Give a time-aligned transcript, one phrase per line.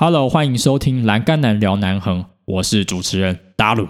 [0.00, 3.88] Hello，欢迎收听《栏杆男聊南横》，我是主持人达鲁。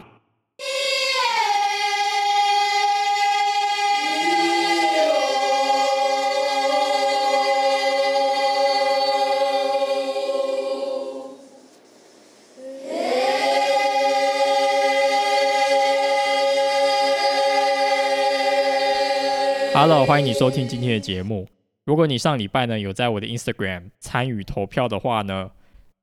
[19.75, 21.47] Hello，欢迎你收听今天的节目。
[21.85, 25.51] 如果你上礼拜呢有在我的 Instagram 参与投票的话呢，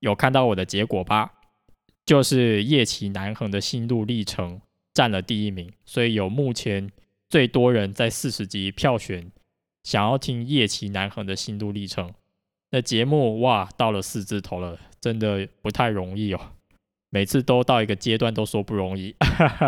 [0.06, 1.34] 有看到我的结果吧？
[2.06, 4.62] 就是夜骑南横的心路历程
[4.94, 6.92] 占了第一名，所以有目前
[7.28, 9.32] 最多人在四十集票选
[9.84, 12.14] 想要听夜骑南横的心路历程。
[12.70, 16.40] 那节目哇，到了四字头了，真的不太容易哦。
[17.10, 19.16] 每次都到一个阶段都说不容易。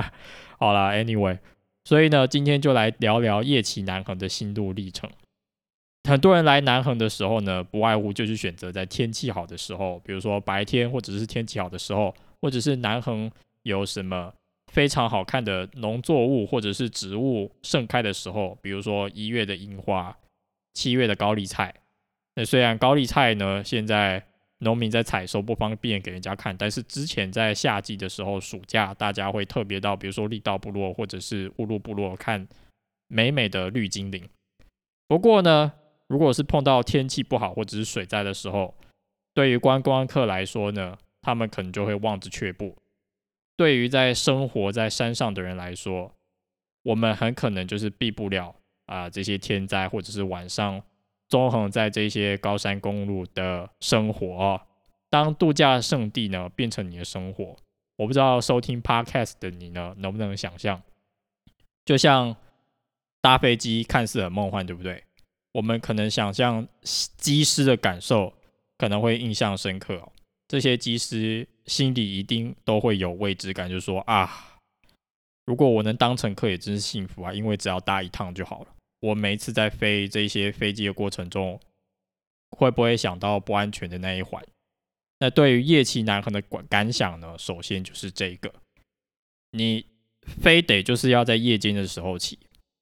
[0.59, 1.39] 好啦 a n y w a y
[1.83, 5.09] 所以呢，今天就来聊聊夜骑南横的心路历程。
[6.07, 13.29] 很多人来南横的时候呢，不外乎就是选择在天气好的时候，比如说白天或者是天气好的时候，或者是南横
[13.63, 14.33] 有什么
[14.71, 20.17] 非常好看的农作物或者是植物盛开的时候，比如说一月的樱花，
[20.73, 21.73] 七月的高丽菜。
[22.35, 24.23] 那虽然高丽菜呢，现在
[24.59, 32.47] 农民在采收不方便给人家看，但是之前在夏季的时候，暑假大家会特别到，比如说力道部落或者是乌鲁部落看
[33.07, 34.23] 美美的绿精灵。
[35.07, 35.73] 不过呢，
[36.07, 38.73] 如果是碰到天气不好或者是水灾的时候，
[39.33, 42.75] 对于观光客来说呢，他们可能就会望之却步。
[43.55, 46.13] 对于在生活在山上的人来说，
[46.83, 50.81] 我们很可能就是避不了啊这些天灾或者是晚上。
[51.29, 54.61] 纵横在这些高山公路的生活，
[55.09, 57.53] 当度假胜地呢变成你的生活，
[57.97, 60.81] 我不知道收听 podcast 的你呢能不能想象？
[61.83, 62.33] 就像
[63.19, 65.03] 搭飞机看似很梦幻，对不对？
[65.57, 68.31] 我们可能想象机师的感受
[68.77, 70.11] 可能会印象深刻哦。
[70.47, 74.59] 这些机师心里一定都会有未知感，就说啊，
[75.45, 78.67] 如果我能当乘客也真是幸福啊，因为只要搭一趟就好了。
[78.99, 81.59] 我每一次在飞这些飞机的过程中，
[82.51, 84.45] 会不会想到不安全的那一环？
[85.17, 87.35] 那对于夜骑南横的感感想呢？
[87.39, 88.53] 首先就是这个，
[89.53, 89.87] 你
[90.21, 92.37] 非得就是要在夜间的时候骑，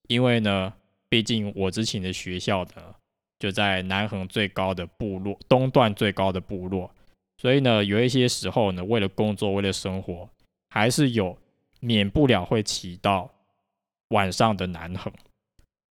[0.09, 0.73] 因为呢，
[1.09, 2.95] 毕竟我之前的学校呢
[3.39, 6.89] 就在南横最高的部落东段最高的部落，
[7.37, 10.29] 所以呢，有一些时候呢，为了工作，为了生活，
[10.69, 11.37] 还是有
[11.79, 13.29] 免不了会骑到
[14.09, 15.11] 晚上的南横。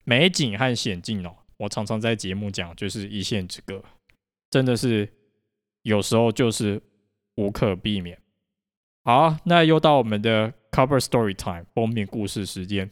[0.05, 3.83] 美景和险境哦，我常常在节目讲，就是一线之隔，
[4.51, 5.09] 真的是
[5.83, 6.81] 有时候就是
[7.37, 8.19] 无可避免。
[9.03, 12.91] 好，那又到我们的 cover story time 封面故事时间。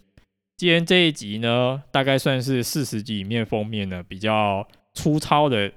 [0.58, 5.70] 今天这一集呢，大概算是四十集里面封面呢比较粗糙的，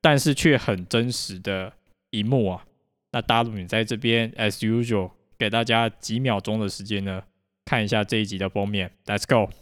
[0.00, 1.72] 但是却很真实的
[2.10, 2.64] 一幕啊。
[3.12, 7.22] 那大陆你在这边 as usual 给大家几秒钟的时间呢，
[7.64, 8.90] 看一下这一集的封面。
[9.06, 9.52] Let's go。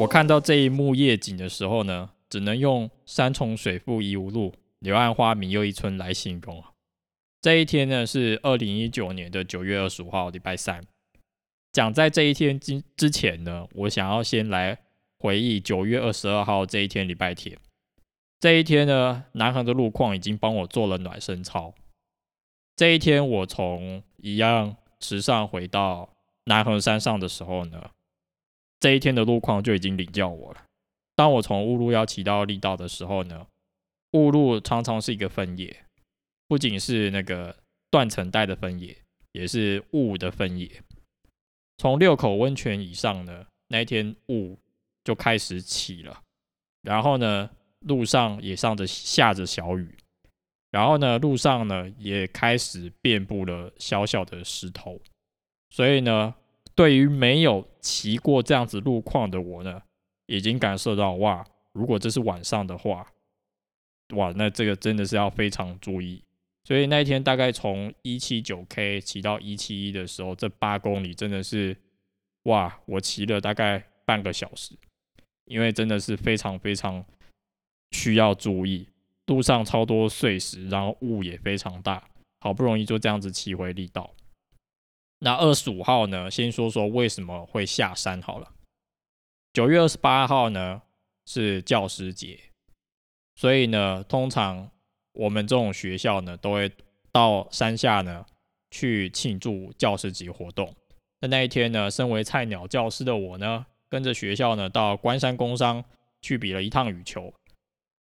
[0.00, 6.62] 我看到这一幕夜景的时候呢，只能用“山重水复疑无路，柳暗花明又一村”来形容。
[7.40, 10.82] 这一天呢是二零一九年的九月二十五号，礼拜三。
[11.72, 14.78] 讲在这一天之之前呢，我想要先来
[15.18, 17.58] 回忆九月二十二号这一天，礼拜天。
[18.40, 21.74] 这一天呢，南横的路况已经帮我做了暖身操。
[22.76, 26.10] 这一天，我从一样池上回到
[26.44, 27.90] 南横山上的时候呢。
[28.80, 30.62] 这一天的路况就已经领教我了。
[31.18, 33.44] 当我从雾路要骑到力道的时候呢，
[34.12, 35.84] 雾路常常是一个分野，
[36.46, 37.56] 不仅是那个
[37.90, 38.96] 断层带的分野，
[39.32, 40.70] 也是雾的分野。
[41.76, 44.56] 从六口温泉以上呢，那一天雾
[45.02, 46.22] 就开始起了，
[46.82, 49.92] 然后呢，路上也上着下着小雨，
[50.70, 55.00] 然后呢，路上呢也开始遍布了小小的石头，
[55.70, 56.36] 所以呢。
[56.74, 59.82] 对于没有骑过这样子路况的我呢，
[60.28, 63.10] 已经感受到哇，如果这是晚上的话，
[64.14, 66.22] 哇，那这个真的是要非常注意。
[66.64, 71.76] 所以那一天大概从一七九 K 骑到一七一的时候，这八公里真的是
[72.42, 74.76] 哇，我骑了大概半个小时，
[75.46, 77.02] 因为真的是非常非常
[77.92, 78.86] 需要注意，
[79.26, 82.06] 路上超多碎石，然后雾也非常大，
[82.40, 84.14] 好不容易就这样子骑回力道。
[85.20, 86.30] 那二十五号呢？
[86.30, 88.52] 先说说为什么会下山好了。
[89.52, 90.82] 九月二十八号呢
[91.26, 92.38] 是教师节，
[93.34, 94.70] 所以呢，通常
[95.12, 96.70] 我们这种学校呢都会
[97.10, 98.24] 到山下呢
[98.70, 100.72] 去庆祝教师节活动。
[101.20, 105.84] 那那一天呢，身为菜鸟教师的我呢，跟着学校呢到关山工商
[106.22, 107.32] 去比了一趟羽球。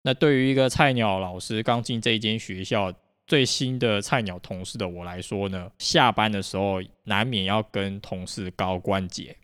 [0.03, 2.93] 那对于一个菜鸟老师刚进这一间学校
[3.25, 9.35] 最新的菜鸟同事的我来说呢，下班的时候难免要跟同事高关节，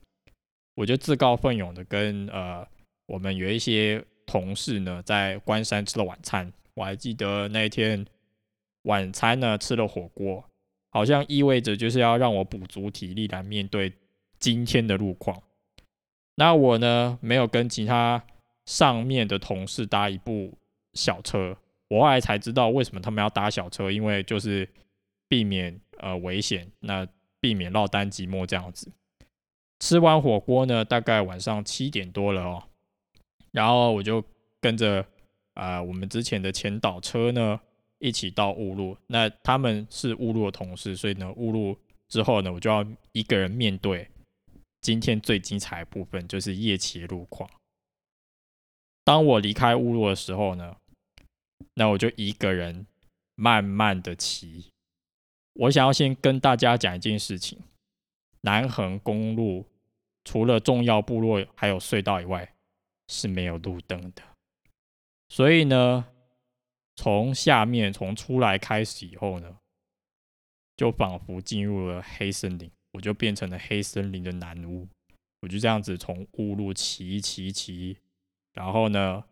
[0.76, 2.68] 我就自告奋勇的跟呃
[3.08, 6.52] 我们有一些同事呢在关山吃了晚餐。
[6.74, 8.06] 我还记得那一天
[8.84, 10.44] 晚餐呢吃了火锅，
[10.92, 13.94] 好像意味着就是要让我补足体力来面对
[14.40, 15.42] 今天的路况。
[16.36, 18.24] 那我呢没有跟其他。
[18.66, 20.56] 上面的同事搭一部
[20.94, 21.58] 小车，
[21.88, 24.70] 我后来才知道为什么他们要搭小车，因为就是
[25.28, 27.08] 避免呃危险，那
[27.40, 28.92] 避免落单寂寞这样子。
[29.80, 32.64] 吃完火锅呢，大概晚上七点多了哦，
[33.52, 34.24] 然后我就
[34.62, 35.06] 跟着
[35.54, 37.60] 啊我们之前的前导车呢
[38.00, 41.78] 一起到雾路，那他们是雾路的同事，所以呢雾路
[42.08, 44.08] 之后呢，我就要一个人面对
[44.82, 47.50] 今天最精彩的部分，就是夜骑路况。
[49.04, 50.76] 当我离开乌路的时候呢，
[51.74, 52.86] 那我就一个人
[53.36, 54.66] 慢慢的骑。
[55.54, 57.60] 我想要先跟大家讲一件事情：
[58.42, 59.66] 南横公路
[60.24, 62.56] 除了重要部落还有隧道以外
[63.08, 64.22] 是没有路灯的。
[65.28, 66.08] 所以呢，
[66.96, 69.58] 从下面从出来开始以后呢，
[70.76, 74.88] 就仿佛进入了黑森林，我就变成了黑森林的南屋。
[75.42, 77.98] 我就这样子从乌路骑骑骑。
[78.54, 79.24] 然后呢，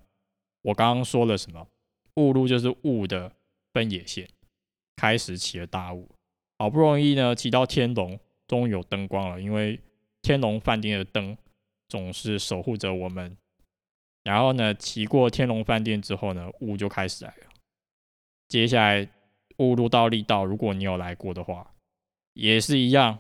[0.62, 1.68] 我刚刚说了什么？
[2.16, 3.34] 雾路就是雾的
[3.74, 4.30] 分野线，
[4.96, 6.10] 开始起了大雾。
[6.60, 9.42] 好不容易呢，骑到天龙，终于有灯光了。
[9.42, 9.80] 因为
[10.22, 11.38] 天龙饭店的灯
[11.90, 13.38] 总是守护着我们。
[14.24, 17.48] 然后呢，骑过天龙饭店之后呢，雾就开始来了。
[18.50, 19.08] 接下来
[19.58, 21.74] 雾路到力道，如果你有来过的话，
[22.34, 23.20] 也是一样。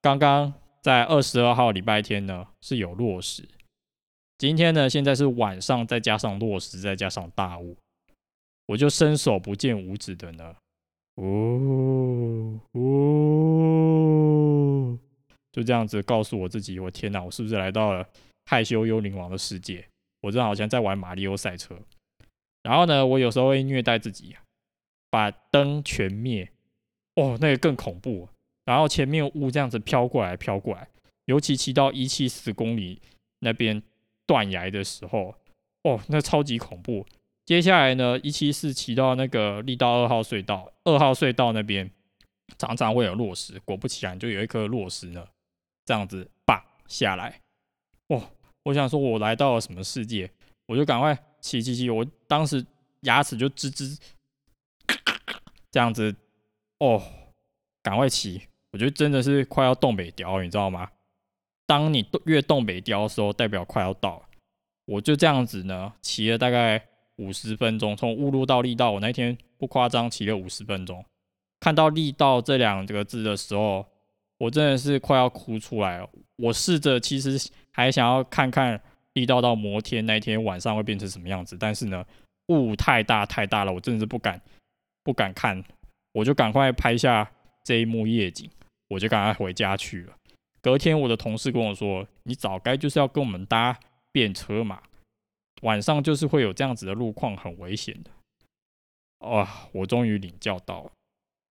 [0.00, 3.46] 刚刚在二十二号礼拜天呢，是有落实。
[4.38, 7.76] 今天呢，现在是晚上，再加上落石，再加上大雾，
[8.66, 10.54] 我就伸手不见五指的呢。
[11.16, 12.78] 哦哦，
[15.52, 18.06] 就这样子告诉我自己，我天哪，我是不是来到了
[18.46, 19.86] 害羞幽灵王的世界？
[20.20, 21.78] 我真的好像在玩马里奥赛车。
[22.62, 24.36] 然后呢，我有时候会虐待自己，
[25.10, 26.50] 把灯全灭。
[27.16, 28.28] 哦，那个更恐怖。
[28.64, 30.88] 然后前面雾这样子飘过来，飘过来，
[31.24, 33.00] 尤其骑到一七四公里
[33.40, 33.82] 那边。
[34.28, 35.34] 断崖的时候，
[35.84, 37.06] 哦，那超级恐怖。
[37.46, 41.90] 接下来呢，一七四骑到那个力道二号隧道，二号隧道那边
[42.58, 45.26] 常常会有落石，果不其然，就有一颗落石呢，
[45.88, 47.40] 这样子棒下来。
[48.08, 48.22] 哦，
[48.62, 50.30] 我想说，我来到了什么世界？
[50.66, 52.62] 我就赶快骑骑骑，我当时
[53.00, 53.98] 牙齿就吱吱，
[55.70, 56.14] 这样子，
[56.80, 57.02] 哦，
[57.82, 58.42] 赶快骑，
[58.72, 60.90] 我觉得真的是快要冻北雕，你知道吗？
[61.64, 64.28] 当你越东北雕的时候，代表快要到了。
[64.84, 66.86] 我就这样子呢，骑了大概
[67.16, 71.02] 五十分钟，从雾路到力道，我那天不夸张，骑了五十分钟。
[71.60, 73.86] 看到力道这两个字的时候，
[74.38, 76.08] 我真的是快要哭出来了。
[76.36, 78.80] 我试着其实还想要看看
[79.14, 82.04] 力道到摩天那天晚上会变成什么样子，但是呢，
[82.46, 84.40] 雾太大太大了，我真的是不敢
[85.02, 85.62] 不敢看，
[86.12, 87.30] 我就赶快拍下
[87.64, 88.48] 这一幕夜景，
[88.88, 90.14] 我就赶快回家去了。
[90.60, 93.78] 隔天，我的同事跟我说：“你早该就是要跟我们搭
[94.12, 94.82] 便车嘛，
[95.62, 98.10] 晚上就是会有这样子的路况，很危险的。”
[99.26, 99.48] 哇！
[99.72, 100.92] 我终于领教到了。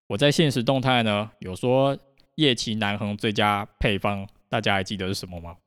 [0.07, 1.97] 我在现实动态呢有说
[2.37, 5.57] 夜骑南横最佳配方，大家还记得是什么吗？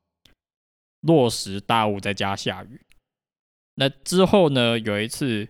[1.01, 2.81] 落石大雾再加下雨。
[3.75, 5.47] 那之后呢，有一次，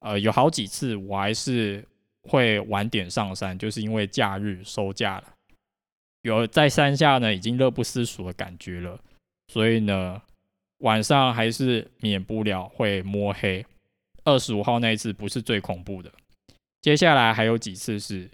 [0.00, 1.86] 呃，有好几次我还是
[2.22, 5.32] 会晚点上山，就是因为假日收假了。
[6.22, 8.98] 有在山下呢，已经乐不思蜀的感觉了，
[9.46, 10.20] 所以呢，
[10.78, 13.64] 晚上还是免不了会摸黑。
[14.24, 16.10] 二十五号那一次不是最恐怖的，
[16.82, 18.28] 接下来还有几次是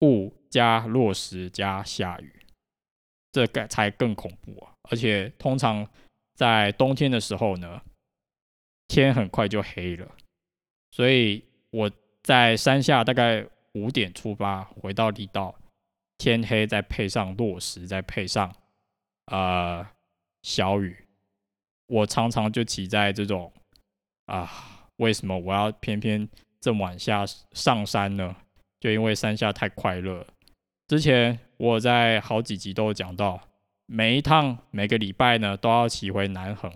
[0.00, 2.32] 雾加落石加下雨，
[3.32, 4.72] 这个才更恐怖啊！
[4.90, 5.88] 而且通常
[6.34, 7.80] 在冬天的时候呢，
[8.88, 10.08] 天很快就黑了，
[10.90, 11.90] 所以我
[12.22, 15.54] 在山下大概五点出发，回到地道。
[16.18, 18.50] 天黑，再配上落石，再配上
[19.26, 19.86] 呃
[20.42, 21.06] 小雨，
[21.88, 23.52] 我常常就骑在这种
[24.24, 26.26] 啊，为什么我要偏偏
[26.58, 28.34] 这么晚下上山呢？
[28.86, 30.24] 就因为山下太快乐。
[30.86, 33.48] 之前我在好几集都有讲到，
[33.86, 36.72] 每一趟每个礼拜呢都要骑回南横，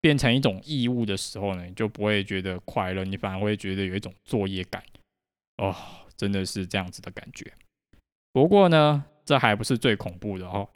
[0.00, 4.82] 变成一种义务的时候呢，你就不会觉得快乐，你反而会觉得有一种作业感。
[5.58, 5.72] 哦，
[6.16, 7.48] 真的是这样子的感觉。
[8.32, 10.68] 不过呢，这还不是最恐怖的哦。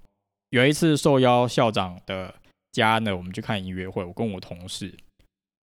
[0.51, 2.33] 有一次受邀校长的
[2.71, 4.95] 家呢，我们去看音乐会，我跟我同事，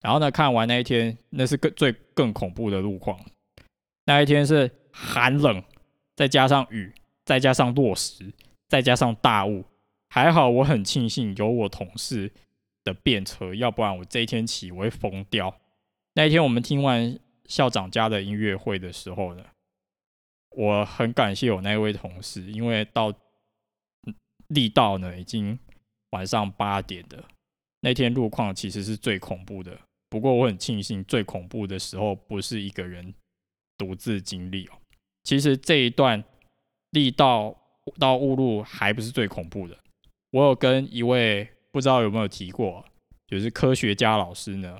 [0.02, 3.20] 然后呢看完那一天，那是更最更恐怖的路况。
[4.06, 5.62] 那一天是寒冷，
[6.16, 6.94] 再加上雨，
[7.26, 8.32] 再加上落石，
[8.70, 9.66] 再加上大雾。
[10.10, 12.32] 还好我很庆幸有我同事
[12.84, 15.60] 的便车，要不然我这一天起我会疯掉。
[16.14, 19.44] 那一天我们听完校长家的音乐会的时候呢，
[20.52, 23.14] 我很感谢我那位同事，因为到。
[24.50, 25.58] 力道呢，已经
[26.12, 27.24] 晚上八点的
[27.80, 29.76] 那天路况其实是最恐怖的。
[30.10, 33.16] 不过我很庆幸，最恐怖的时候不是一个人
[33.78, 34.74] 独自经历哦。
[35.24, 36.24] 其实这一段
[36.92, 37.56] 力道
[37.98, 39.78] 到雾路还不是最恐怖的。
[40.32, 42.86] 我有跟一位不知道有没有提过，
[43.28, 44.80] 就是科学家老师呢，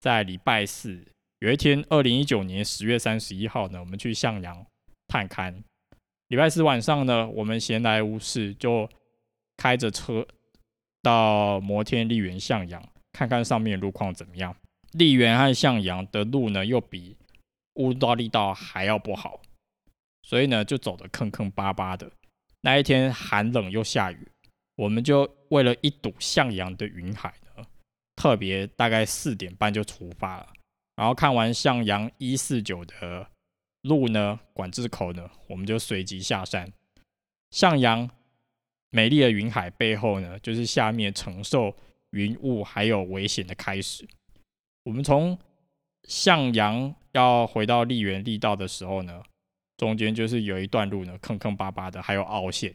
[0.00, 1.04] 在礼拜四
[1.40, 4.66] 有一天，二零一九年十月三十一号呢，我们去向阳
[5.08, 5.62] 探勘。
[6.28, 8.88] 礼拜四晚上呢，我们闲来无事就。
[9.62, 10.26] 开着车
[11.02, 12.82] 到摩天丽园向阳，
[13.12, 14.56] 看看上面路况怎么样。
[14.92, 17.14] 丽园和向阳的路呢，又比
[17.74, 19.38] 乌道力道还要不好，
[20.22, 22.10] 所以呢，就走得坑坑巴巴的。
[22.60, 24.28] 那一天寒冷又下雨，
[24.76, 27.64] 我们就为了一睹向阳的云海呢，
[28.16, 30.48] 特别大概四点半就出发了。
[30.96, 33.26] 然后看完向阳一四九的
[33.82, 36.72] 路呢，管制口呢，我们就随即下山
[37.50, 38.10] 向阳。
[38.92, 41.72] 美丽的云海背后呢，就是下面承受
[42.10, 44.04] 云雾还有危险的开始。
[44.82, 45.38] 我们从
[46.08, 49.22] 向阳要回到丽园丽道的时候呢，
[49.80, 52.72] 中间就是有一段路呢，坑坑巴巴的，还有凹陷。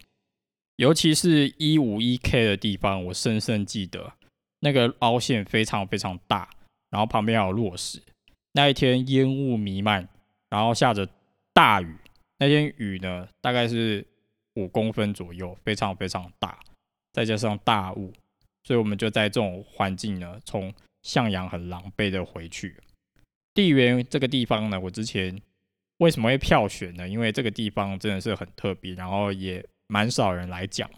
[0.77, 4.11] 尤其是一五一 K 的地方，我深深记得
[4.61, 6.49] 那个凹陷非常非常大，
[6.89, 8.01] 然后旁边还有落石。
[8.53, 10.09] 那一天烟雾弥漫，
[10.49, 11.07] 然后下着
[11.53, 11.95] 大雨。
[12.39, 14.05] 那天雨呢，大概是。
[14.57, 16.57] 五公分左右，非常非常大，
[17.11, 18.13] 再加上大雾，
[18.63, 22.77] 所以我们就在这种环境呢，从向阳很狼狈的回去。
[23.53, 25.37] 地缘这个地方呢，我之前
[25.97, 27.07] 为什么会票选呢？
[27.07, 30.89] 因为这个地方真的是很特别，然后也蛮少人来讲。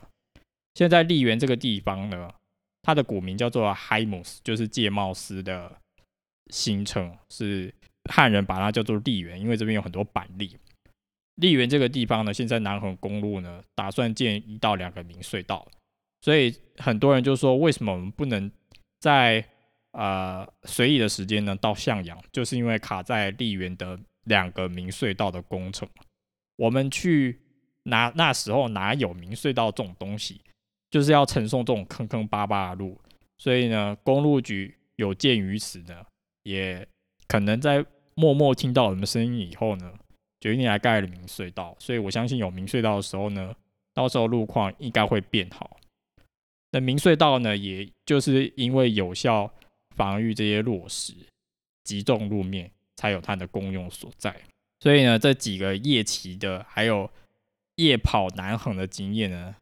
[0.75, 2.33] 现在丽园这个地方呢，
[2.81, 5.75] 它的古名叫做 Himus，就是界貌斯的
[6.51, 7.73] 新称，是
[8.11, 10.57] 汉人把它叫做丽园，因为这边有很多板栗。
[11.35, 15.67] 丽园这个地方呢，现在南横公路呢打算建一到两个明隧道，
[16.21, 18.51] 所以很多人就说，为什么我们不能
[18.99, 19.47] 在
[19.91, 22.19] 呃随意的时间呢到向阳？
[22.31, 25.88] 就是因为卡在丽园的两个明隧道的工程。
[26.55, 27.39] 我们去
[27.84, 30.41] 拿那时候哪有明隧道这种东西，
[30.89, 33.00] 就是要承受这种坑坑巴巴的路，
[33.38, 36.05] 所以呢，公路局有鉴于此呢，
[36.43, 36.88] 也
[37.27, 39.93] 可能在默默听到我们声音以后呢。
[40.39, 43.55] 决定来盖了明隧道，所以我相信有明隧道的时候呢，
[43.91, 45.79] 到时候路况应该会变好。
[46.72, 49.51] 那明隧道呢，也就是因为有效
[49.96, 51.15] 防御这些落石、
[51.84, 54.35] 击中路面，才有它的功用所在。
[54.81, 57.09] 所以呢，这几个夜骑的还有
[57.75, 59.55] 夜跑南横的经验呢，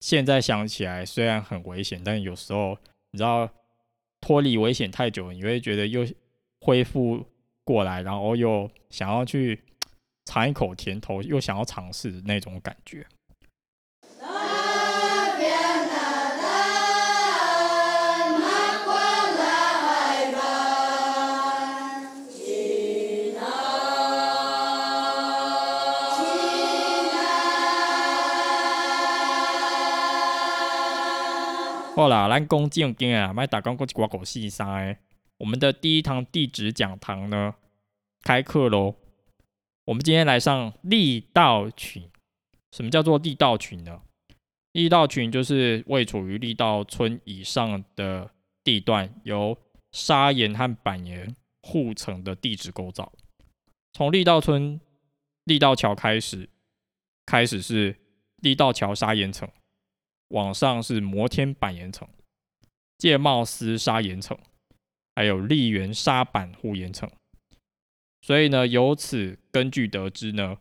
[0.00, 2.76] 现在想起来虽然很危险，但有时候
[3.12, 3.48] 你知道
[4.20, 6.04] 脱离危险太久，你会觉得又
[6.60, 7.24] 恢复
[7.62, 9.62] 过来，然后又想要去。
[10.26, 13.06] 尝一口甜头，又想要尝试那种感觉。
[31.96, 34.96] 好啦，咱讲正经啊，卖打讲过一寡狗细沙
[35.38, 37.54] 我们的第一堂地址讲堂呢，
[38.22, 38.96] 开课喽。
[39.84, 42.10] 我们今天来上力道群。
[42.72, 44.00] 什么叫做力道群呢？
[44.72, 48.28] 力道群就是位处于力道村以上的
[48.64, 49.56] 地段，由
[49.92, 51.32] 砂岩和板岩
[51.62, 53.12] 互成的地质构造。
[53.92, 54.80] 从力道村
[55.44, 56.48] 力道桥开始，
[57.24, 57.94] 开始是
[58.38, 59.48] 力道桥砂岩层，
[60.28, 62.08] 往上是摩天板岩层、
[62.98, 64.36] 界貌斯砂岩层，
[65.14, 67.10] 还有丽园砂板护岩层。
[68.22, 70.58] 所以呢，由此根据得知呢，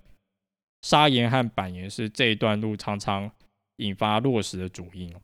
[0.82, 3.32] 砂岩和板岩是这一段路常常
[3.78, 5.16] 引发落石的主因。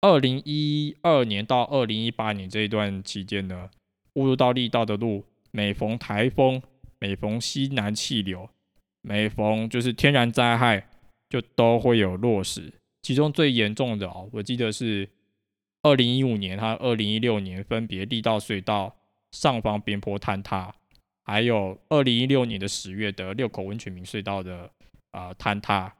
[0.00, 3.70] 二零一二年到二零一八年这一段期间呢，
[4.14, 6.62] 误入到力道的路，每逢台风，
[6.98, 8.48] 每逢西南气流，
[9.02, 10.88] 每逢就是天然灾害，
[11.28, 12.72] 就都会有落石。
[13.02, 15.08] 其中最严重的哦，我记得是
[15.82, 18.96] 二零一五年和二零一六年分别力道隧道
[19.32, 20.74] 上方边坡坍塌。
[21.22, 24.68] 还有二零一六年的十月的六口温泉明隧道的
[25.12, 25.94] 啊坍塌，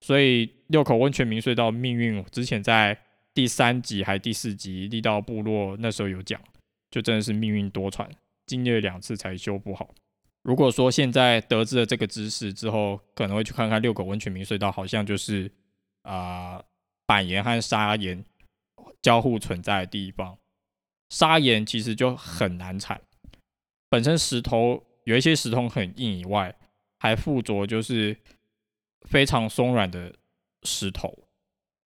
[0.00, 2.98] 所以六口温泉明隧道命运，之前在
[3.32, 6.40] 第三集还第四集力道部落那时候有讲，
[6.90, 8.08] 就真的是命运多舛，
[8.46, 9.94] 经历了两次才修补好。
[10.42, 15.48] 如果说现在得知了这个知识之后，可能会去看看六口温泉明隧道，好像就是
[16.04, 16.64] 啊
[17.04, 18.24] 板岩和砂岩
[19.02, 20.38] 交互存在的地方。
[21.10, 23.00] 砂岩其实就很难产，
[23.88, 26.56] 本身石头有一些石头很硬以外，
[26.98, 28.16] 还附着就是
[29.02, 30.14] 非常松软的
[30.64, 31.26] 石头。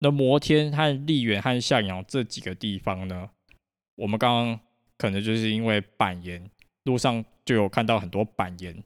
[0.00, 3.30] 那摩天和丽园和向阳这几个地方呢，
[3.94, 4.60] 我们刚刚
[4.98, 6.50] 可能就是因为板岩
[6.82, 8.84] 路上就有看到很多板岩，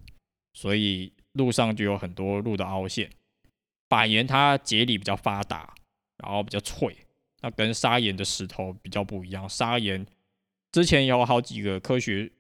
[0.52, 3.10] 所以路上就有很多路的凹陷。
[3.90, 5.74] 板岩它节理比较发达，
[6.18, 6.96] 然后比较脆，
[7.42, 9.48] 那跟砂岩的石头比较不一样。
[9.48, 10.06] 砂岩
[10.70, 12.30] 之前有好几个科学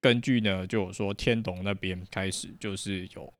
[0.00, 3.32] 根据呢，就有说天龙那边开始就是有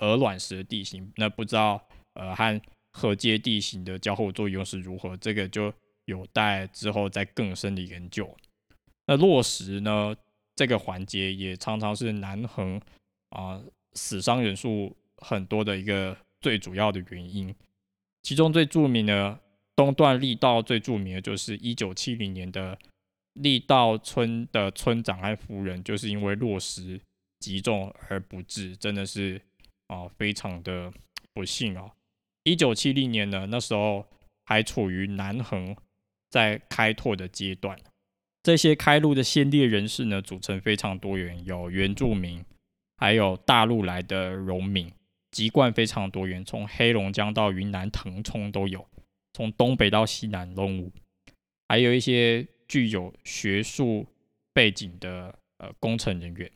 [0.00, 2.60] 鹅卵石的地形，那不知道呃和
[2.92, 5.72] 河阶地形的交互作用是如何，这个就
[6.04, 8.36] 有待之后再更深的研究。
[9.06, 10.14] 那落石呢，
[10.54, 12.78] 这个环节也常常是南横
[13.30, 13.58] 啊
[13.94, 17.54] 死伤人数很多的一个最主要的原因，
[18.22, 19.38] 其中最著名的
[19.74, 22.78] 东段力道最著名的就是一九七零年的。
[23.34, 27.00] 力道村的村长和夫人就是因为落石
[27.38, 29.40] 击中而不治，真的是
[29.86, 30.92] 啊，非常的
[31.32, 31.88] 不幸啊。
[32.42, 34.04] 一九七零年呢，那时候
[34.44, 35.76] 还处于南横
[36.28, 37.78] 在开拓的阶段，
[38.42, 42.44] 这些开路的先烈人士呢，组成非常多元，有原住民，
[42.96, 44.90] 还有大陆来的农民，
[45.30, 48.86] 籍贯非常多元，从黑龙江到云南腾冲都有，
[49.32, 50.92] 从东北到西南东吴，
[51.68, 52.46] 还有一些。
[52.68, 54.06] 具有学术
[54.52, 56.52] 背景的呃工程人员，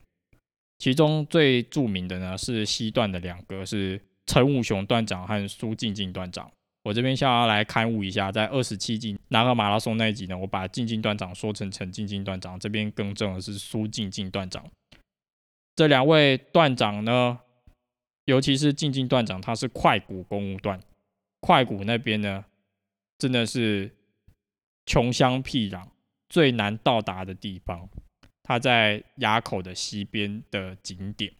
[0.77, 6.51] 其中最著名的呢是西段的两个是陈武雄段长和苏静静段长。
[6.83, 14.63] 我这边想要来刊物一下，在二十七集南河马拉松那一集呢，我把静静段长说成陈静静段长，这边更正的是苏静静段长。
[15.75, 17.39] 这两位段长呢，
[18.25, 20.79] 尤其是静静段长，他是快谷公务段，
[21.39, 22.45] 快谷那边呢，
[23.17, 23.91] 真的是
[24.85, 25.87] 穷乡僻壤。
[26.29, 27.87] 最难到达的地方，
[28.41, 31.31] 它在垭口的西边的景点，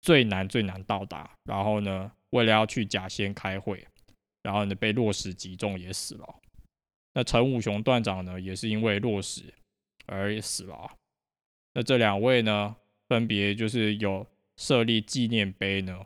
[0.00, 1.28] 最难最难到达。
[1.42, 3.84] 然后呢，为了要去甲仙开会，
[4.44, 6.36] 然后呢被落石击中也死了。
[7.14, 9.52] 那陈武雄段长呢，也是因为落石
[10.04, 10.92] 而死了。
[11.74, 12.76] 那这两位呢，
[13.08, 14.24] 分别就是有
[14.56, 16.04] 设立纪念碑呢，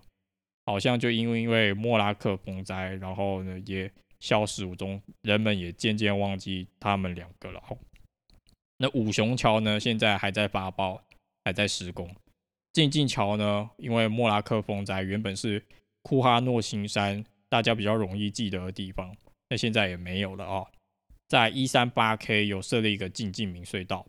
[0.67, 7.63] 好像就因为因为莫拉克风灾，然后呢也消失无踪，人们也渐渐忘记他们两个了。
[8.79, 9.79] 那五雄桥呢？
[9.79, 11.03] 现在还在发包，
[11.45, 12.09] 还在施工。
[12.73, 13.71] 静静桥呢？
[13.77, 15.63] 因为莫拉克风灾，原本是
[16.03, 19.15] 库哈诺新山，大家比较容易记得的地方，
[19.49, 20.67] 那现在也没有了啊。
[21.29, 24.07] 在一三八 K 有设立一个静静明隧道。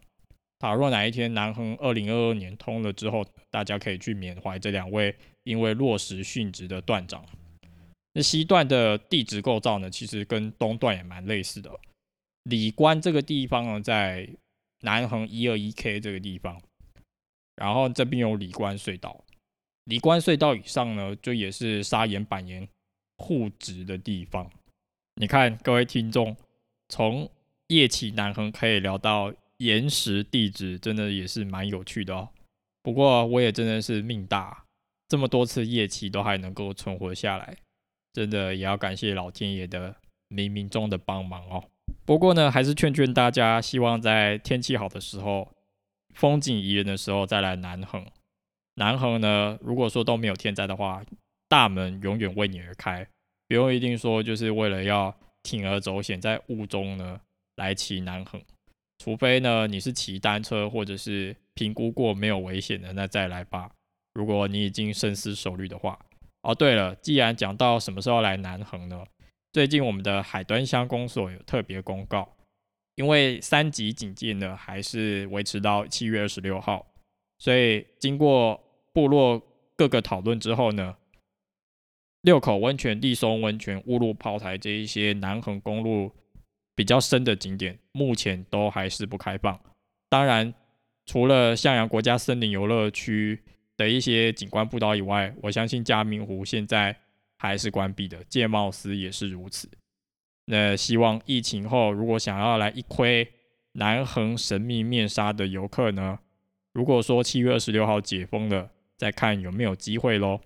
[0.61, 7.25] 倘若哪一天南横二零二二年通了之后，大家可以去缅怀这两位因为落实殉职的段长。
[8.13, 9.89] 那西段的地质构造呢？
[9.89, 11.71] 其实跟东段也蛮类似的。
[12.43, 14.29] 里关这个地方呢，在
[14.81, 16.61] 南横一二一 K 这个地方，
[17.55, 19.19] 然后这边有里关隧道，
[19.85, 22.67] 里关隧道以上呢，就也是砂岩板岩
[23.17, 24.47] 互质的地方。
[25.15, 26.37] 你看，各位听众，
[26.89, 27.27] 从
[27.69, 32.29] 夜骑南横可以聊到岩石地质，真的也是蛮有趣的哦。
[32.81, 34.65] 不过我也真的是命大，
[35.07, 37.55] 这么多次夜骑都还能够存活下来，
[38.11, 39.95] 真的也要感谢老天爷的
[40.29, 41.63] 冥冥中的帮忙哦。
[42.05, 45.47] 不过呢，还是劝劝大家，希望在天气好的时候、
[46.15, 48.03] 风景宜人的时候再来南横。
[48.75, 51.03] 南横呢，如果说都没有天灾的话，
[51.47, 53.07] 大门永远为你而开，
[53.47, 57.21] 不用一定说就是为了要铤而走险，在雾中呢
[57.57, 58.41] 来骑南横。
[59.01, 63.67] 除非呢你是骑单车，或者是评估过没有危险的，那再来吧。
[64.13, 65.97] 如果你已经深思熟虑的话，
[66.43, 69.03] 哦对了，既然讲到什么时候来南横呢？
[69.51, 72.37] 最近我们的海端乡公所有特别公告，
[72.93, 76.85] 因为三级警戒呢还是维持到七月二十六号，
[77.39, 78.61] 所以经过
[78.93, 79.41] 部落
[79.75, 80.95] 各个讨论之后呢，
[82.21, 86.11] 六口温泉、地松温泉、乌路炮台这一些南横公路
[86.75, 89.59] 比较深的景点，目前都还是不开放。
[90.09, 90.53] 当然，
[91.05, 93.41] 除了向阳国家森林游乐区
[93.77, 96.97] 的一些景观步道以外，我相信嘉明湖现在。
[97.43, 99.67] 还是关闭的，界貌司也是如此。
[100.45, 103.27] 那希望疫情后，如果想要来一窥
[103.71, 106.19] 南横神秘面纱的游客呢，
[106.71, 110.39] 如果说七月二十六号解封了，再看有没有机会喽。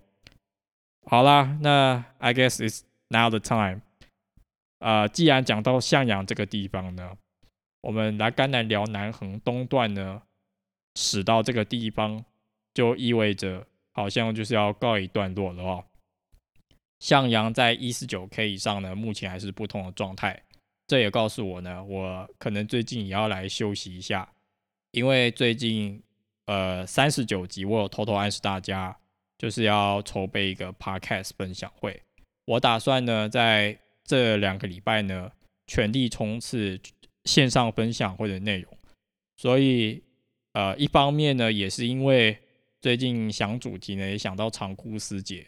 [1.06, 3.82] 好啦，那 I guess it's now the time。
[4.80, 7.18] 呃，既然讲到向阳这个地方呢，
[7.82, 10.22] 我们来甘南聊南横东段呢，
[10.96, 12.24] 驶到这个地方，
[12.74, 15.86] 就意味着好像就是要告一段落了哦。
[17.00, 20.42] 向阳在一四九 K 以上呢，目前还是不同的状态。
[20.88, 24.28] 这也告诉我呢，我可能最近也要来休息一下，
[24.92, 26.02] 因为最近
[26.46, 28.96] 呃三十九集我有偷偷暗示大家，
[29.38, 32.02] 就是要筹备一个 podcast 分享会。
[32.46, 35.30] 我打算呢，在这两个礼拜呢，
[35.68, 36.80] 全力冲刺
[37.26, 38.78] 线上分享会的内容。
[39.38, 40.02] 所以
[40.54, 42.38] 呃，一方面呢，也是因为
[42.80, 45.46] 最近想主题呢，也想到长枯师姐，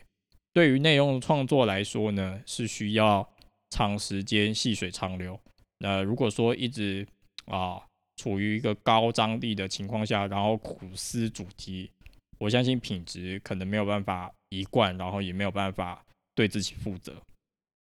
[0.51, 3.27] 对于内容创作来说呢，是需要。
[3.69, 5.37] 长时间细水长流。
[5.79, 7.05] 那如果说一直
[7.47, 7.81] 啊
[8.15, 11.91] 处于一个高张力的情况下，然后苦思主题，
[12.39, 16.01] 我相信品质可能没有办法一贯，然后也没有办法
[16.33, 17.21] 对自己负责。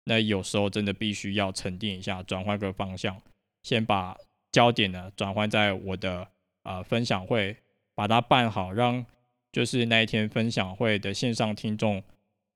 [0.06, 3.22] 那有时候真的必须要沉淀一下，转换个方向，
[3.62, 4.18] 先把
[4.52, 6.28] 焦点呢转换在我的
[6.64, 7.58] 呃分享会，
[7.96, 9.06] 把它办好，让
[9.52, 12.04] 就是那一天分享会的线上听众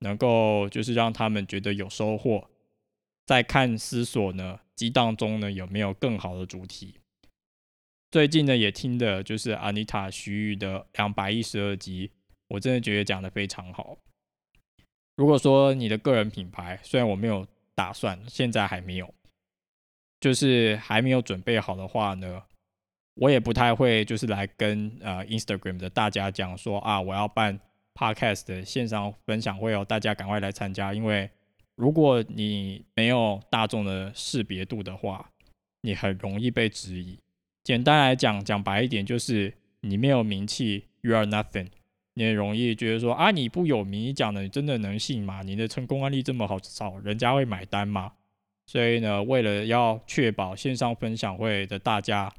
[0.00, 2.48] 能够就是让他们觉得有收获。
[3.24, 6.94] 在看思索呢，激荡中呢有没有更好的主题？
[8.10, 12.10] 最近呢也听的就是阿妮塔徐宇的两百一十二集，
[12.48, 13.98] 我真的觉得讲的非常好。
[15.18, 19.12] 如果说你的个人品牌，虽然我没有打算，现在还没有，
[20.20, 22.40] 就是还没有准备好的话呢，
[23.14, 27.58] 我也不太会就是来跟呃 Instagram 的大家讲说啊，我要办
[27.94, 31.28] Podcast 的线上分享会哦，大家赶快来参加，因为。
[31.80, 35.30] 如果你没有大众的识别度的话，
[35.82, 37.16] 你很容易被质疑。
[37.62, 41.68] 简单来讲，讲白一点，就是你没有名气，you are nothing。
[42.18, 45.40] 你很容易觉得说啊，你不有名，你讲的你真的能信吗？
[45.42, 48.12] 你的成功案例这么好找，人家会买单吗？
[48.66, 52.30] 所以呢，为了要确保线上分享会的大家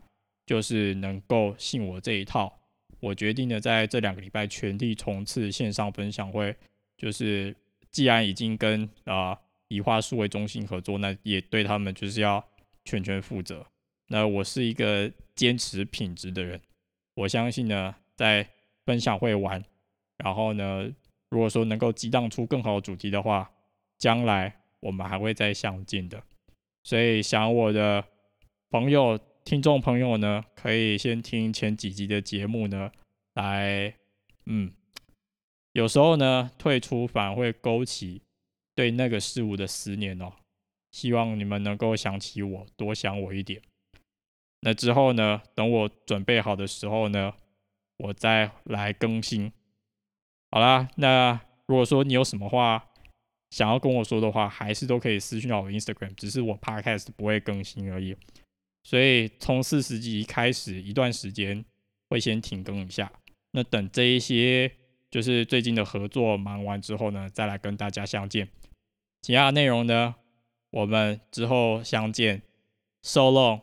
[0.46, 2.60] 就是能够信我这一套，
[3.00, 6.56] 我决定呢，在这两个礼拜全力冲刺线上分享会，
[6.98, 7.56] 就是。
[7.92, 9.36] 既然已经跟啊
[9.68, 12.46] 以画数位中心合作，那也对他们就是要
[12.86, 13.66] 全权负责。
[14.10, 16.62] 那我是一个坚持品质的人，
[17.16, 18.48] 我相信呢，在
[18.86, 19.66] 分享会玩，
[20.24, 20.90] 然后呢，
[21.30, 23.52] 如果说能够激荡出更好的主题的话，
[23.98, 26.22] 将来我们还会再相见的。
[26.84, 28.04] 所以想我的
[28.70, 32.92] 朋友、听众朋友呢，可以先听前几集的节目呢，
[33.34, 33.94] 来，
[34.46, 34.72] 嗯。
[35.74, 38.24] 有时候呢，退出反而会勾起
[38.74, 40.34] 对那个事物的思念哦。
[40.92, 43.62] 希望你们能够想起我，多想我一点。
[44.62, 47.34] 那之后呢，等我准备好的时候呢，
[47.98, 49.54] 我再来更新。
[50.52, 52.84] 好啦，那如果说你有什么话
[53.50, 58.16] 想要跟我说的话，还是都可以私信到我 Instagram，只是我 Podcast 不会更新而已。
[58.84, 61.64] 所以从四十集开始一段时间
[62.10, 63.12] 会先停更一下。
[63.52, 64.72] 那等这一些。
[65.12, 68.48] 就是最近的合作忙完之后呢，再来跟大家相见。
[69.24, 70.14] 其他内容呢，
[70.70, 72.44] 我们之后相见。
[73.02, 73.62] So long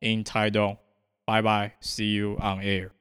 [0.00, 0.78] in Taiwan.
[1.26, 1.72] Bye bye.
[1.82, 2.95] See you on air.